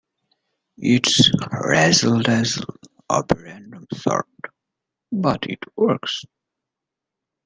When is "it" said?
5.45-5.59